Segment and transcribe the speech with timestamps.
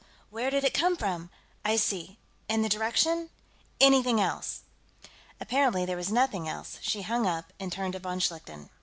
[0.01, 1.29] Well, where did it come from?...
[1.63, 2.17] I see.
[2.49, 3.29] And the direction?...
[3.79, 4.61] Anything else?"
[5.39, 6.79] Apparently there was nothing else.
[6.81, 8.71] She hung up, and turned to von Schlichten.